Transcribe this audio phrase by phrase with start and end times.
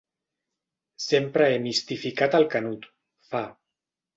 [1.03, 2.89] Sempre he mistificat el Canut,
[3.33, 3.47] fa.